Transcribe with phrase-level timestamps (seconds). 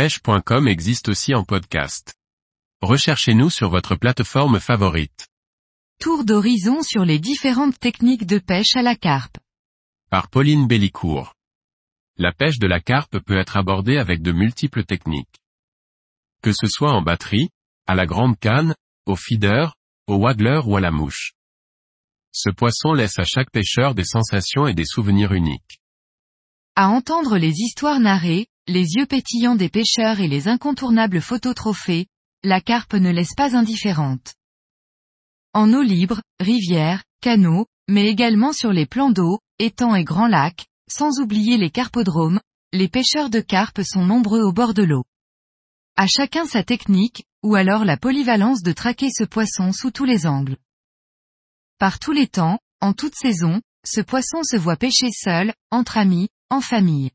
[0.00, 2.14] pêche.com existe aussi en podcast.
[2.80, 5.28] Recherchez-nous sur votre plateforme favorite.
[6.00, 9.36] Tour d'horizon sur les différentes techniques de pêche à la carpe.
[10.08, 11.34] Par Pauline Bellicourt.
[12.16, 15.36] La pêche de la carpe peut être abordée avec de multiples techniques.
[16.42, 17.50] Que ce soit en batterie,
[17.86, 18.74] à la grande canne,
[19.04, 19.74] au feeder,
[20.06, 21.34] au waggler ou à la mouche.
[22.32, 25.78] Ce poisson laisse à chaque pêcheur des sensations et des souvenirs uniques.
[26.74, 32.06] À entendre les histoires narrées, les yeux pétillants des pêcheurs et les incontournables phototrophées,
[32.44, 34.34] la carpe ne laisse pas indifférente.
[35.52, 40.66] En eau libre, rivières, canaux, mais également sur les plans d'eau, étangs et grands lacs,
[40.88, 42.40] sans oublier les carpodromes,
[42.72, 45.02] les pêcheurs de carpe sont nombreux au bord de l'eau.
[45.96, 50.28] À chacun sa technique, ou alors la polyvalence de traquer ce poisson sous tous les
[50.28, 50.56] angles.
[51.78, 56.28] Par tous les temps, en toute saison, ce poisson se voit pêcher seul, entre amis,
[56.50, 57.10] en famille.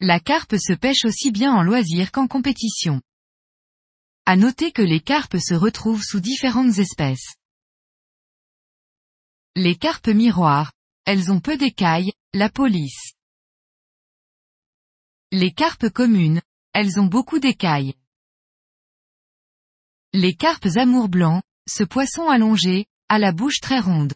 [0.00, 3.02] La carpe se pêche aussi bien en loisir qu'en compétition.
[4.26, 7.34] À noter que les carpes se retrouvent sous différentes espèces.
[9.56, 10.72] Les carpes miroirs.
[11.04, 13.14] Elles ont peu d'écailles, la police.
[15.32, 16.42] Les carpes communes.
[16.74, 17.94] Elles ont beaucoup d'écailles.
[20.12, 24.14] Les carpes amour blanc, ce poisson allongé, à la bouche très ronde.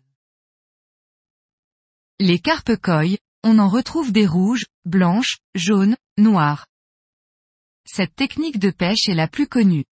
[2.21, 6.67] Les carpes coy, on en retrouve des rouges, blanches, jaunes, noires.
[7.87, 9.85] Cette technique de pêche est la plus connue.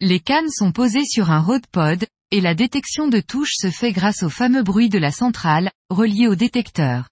[0.00, 3.92] Les cannes sont posées sur un rod pod, et la détection de touche se fait
[3.92, 7.08] grâce au fameux bruit de la centrale, relié au détecteur.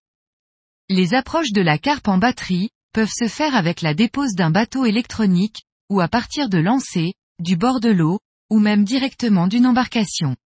[0.88, 4.84] Les approches de la carpe en batterie, peuvent se faire avec la dépose d'un bateau
[4.84, 8.18] électronique, ou à partir de lancer, du bord de l'eau,
[8.50, 10.36] ou même directement d'une embarcation.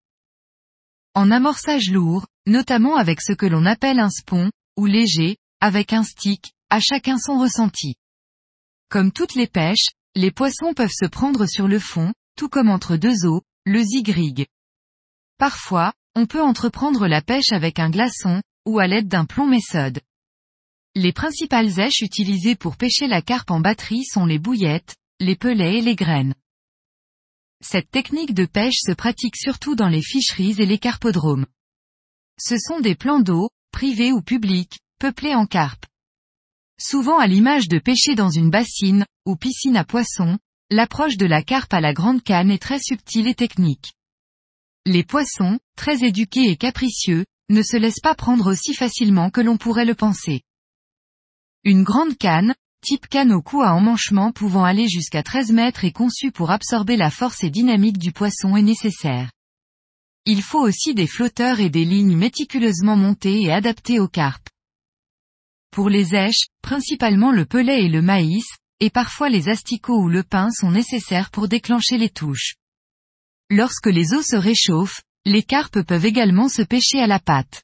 [1.14, 6.02] En amorçage lourd, notamment avec ce que l'on appelle un spon, ou léger, avec un
[6.02, 7.96] stick, à chacun son ressenti.
[8.88, 12.96] Comme toutes les pêches, les poissons peuvent se prendre sur le fond, tout comme entre
[12.96, 14.46] deux eaux, le zigrig.
[15.36, 20.00] Parfois, on peut entreprendre la pêche avec un glaçon, ou à l'aide d'un plomb méthode.
[20.94, 25.80] Les principales èches utilisées pour pêcher la carpe en batterie sont les bouillettes, les pelets
[25.80, 26.34] et les graines.
[27.60, 31.44] Cette technique de pêche se pratique surtout dans les ficheries et les carpodromes.
[32.40, 35.84] Ce sont des plans d'eau, privés ou publics, peuplés en carpe.
[36.84, 40.36] Souvent à l'image de pêcher dans une bassine, ou piscine à poissons,
[40.68, 43.92] l'approche de la carpe à la grande canne est très subtile et technique.
[44.84, 49.58] Les poissons, très éduqués et capricieux, ne se laissent pas prendre aussi facilement que l'on
[49.58, 50.42] pourrait le penser.
[51.62, 52.52] Une grande canne,
[52.84, 56.96] type canne au cou à emmanchement pouvant aller jusqu'à 13 mètres et conçue pour absorber
[56.96, 59.30] la force et dynamique du poisson est nécessaire.
[60.26, 64.48] Il faut aussi des flotteurs et des lignes méticuleusement montées et adaptées aux carpes.
[65.70, 68.46] Pour les èches, principalement le pelet et le maïs,
[68.80, 72.54] et parfois les asticots ou le pain sont nécessaires pour déclencher les touches.
[73.50, 77.62] Lorsque les eaux se réchauffent, les carpes peuvent également se pêcher à la pâte.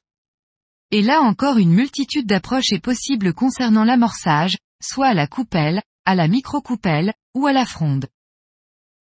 [0.91, 6.15] Et là encore une multitude d'approches est possible concernant l'amorçage, soit à la coupelle, à
[6.15, 8.07] la micro-coupelle, ou à la fronde.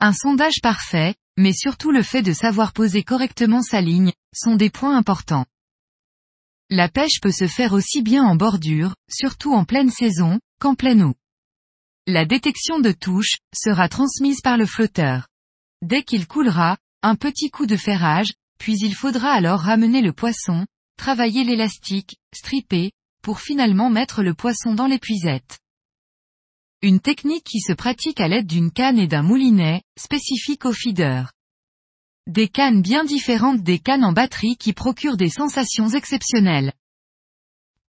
[0.01, 4.71] Un sondage parfait, mais surtout le fait de savoir poser correctement sa ligne, sont des
[4.71, 5.47] points importants.
[6.71, 11.03] La pêche peut se faire aussi bien en bordure, surtout en pleine saison, qu'en pleine
[11.03, 11.15] eau.
[12.07, 15.29] La détection de touche, sera transmise par le flotteur.
[15.81, 20.67] Dès qu'il coulera, un petit coup de ferrage, puis il faudra alors ramener le poisson,
[20.99, 22.93] travailler l'élastique, stripper,
[23.23, 25.59] pour finalement mettre le poisson dans l'épuisette.
[26.83, 31.33] Une technique qui se pratique à l'aide d'une canne et d'un moulinet, spécifique au feeder.
[32.29, 36.75] Des cannes bien différentes des cannes en batterie qui procurent des sensations exceptionnelles.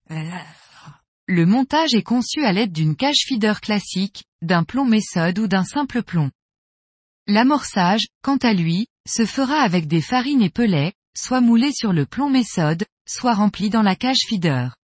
[0.08, 5.64] Le montage est conçu à l'aide d'une cage feeder classique, d'un plomb méthode ou d'un
[5.64, 6.30] simple plomb.
[7.26, 12.04] L'amorçage, quant à lui, se fera avec des farines et pelets, soit moulés sur le
[12.04, 14.76] plomb méthode, soit remplis dans la cage feeder.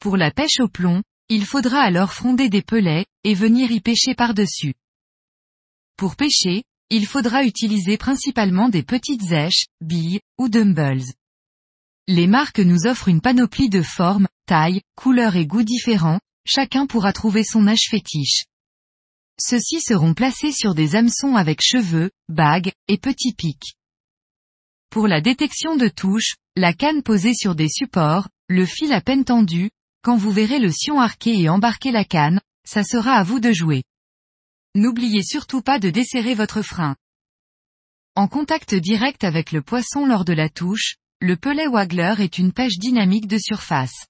[0.00, 4.16] Pour la pêche au plomb, il faudra alors fronder des pelets, et venir y pêcher
[4.16, 4.74] par-dessus.
[5.96, 11.02] Pour pêcher, il faudra utiliser principalement des petites èches, billes, ou dumbles.
[12.08, 17.12] Les marques nous offrent une panoplie de formes, tailles, couleurs et goûts différents, chacun pourra
[17.12, 18.44] trouver son âge fétiche.
[19.40, 23.74] Ceux-ci seront placés sur des hameçons avec cheveux, bagues, et petits pics.
[24.90, 29.24] Pour la détection de touches, la canne posée sur des supports, le fil à peine
[29.24, 29.70] tendu,
[30.02, 33.52] quand vous verrez le sion arqué et embarquer la canne, ça sera à vous de
[33.52, 33.82] jouer.
[34.76, 36.96] N'oubliez surtout pas de desserrer votre frein.
[38.14, 42.52] En contact direct avec le poisson lors de la touche, le pelet waggler est une
[42.52, 44.04] pêche dynamique de surface.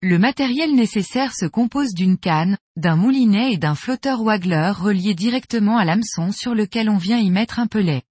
[0.00, 5.78] Le matériel nécessaire se compose d'une canne, d'un moulinet et d'un flotteur waggler relié directement
[5.78, 8.04] à l'hameçon sur lequel on vient y mettre un pelet.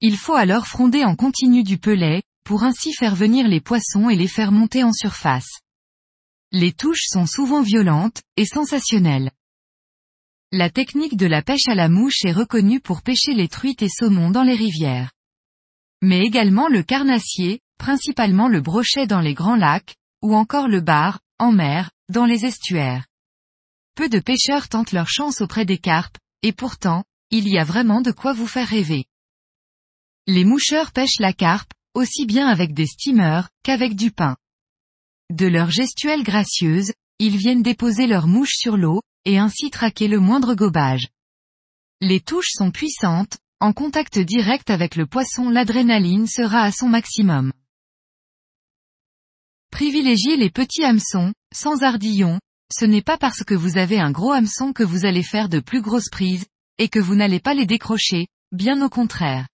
[0.00, 4.16] Il faut alors fronder en continu du pelet, pour ainsi faire venir les poissons et
[4.16, 5.60] les faire monter en surface.
[6.50, 9.32] Les touches sont souvent violentes, et sensationnelles.
[10.58, 13.90] La technique de la pêche à la mouche est reconnue pour pêcher les truites et
[13.90, 15.12] saumons dans les rivières.
[16.00, 21.20] Mais également le carnassier, principalement le brochet dans les grands lacs, ou encore le bar,
[21.38, 23.06] en mer, dans les estuaires.
[23.96, 28.00] Peu de pêcheurs tentent leur chance auprès des carpes, et pourtant, il y a vraiment
[28.00, 29.04] de quoi vous faire rêver.
[30.26, 34.38] Les moucheurs pêchent la carpe, aussi bien avec des steamers, qu'avec du pain.
[35.28, 40.20] De leur gestuelle gracieuse, ils viennent déposer leurs mouches sur l'eau, et ainsi traquer le
[40.20, 41.08] moindre gobage.
[42.00, 47.52] Les touches sont puissantes, en contact direct avec le poisson l'adrénaline sera à son maximum.
[49.70, 52.38] Privilégiez les petits hameçons, sans ardillons,
[52.72, 55.60] ce n'est pas parce que vous avez un gros hameçon que vous allez faire de
[55.60, 56.46] plus grosses prises,
[56.78, 59.48] et que vous n'allez pas les décrocher, bien au contraire.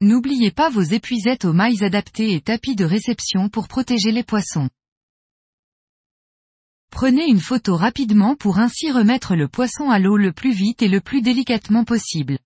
[0.00, 4.68] N'oubliez pas vos épuisettes aux mailles adaptées et tapis de réception pour protéger les poissons.
[6.90, 10.88] Prenez une photo rapidement pour ainsi remettre le poisson à l'eau le plus vite et
[10.88, 12.38] le plus délicatement possible.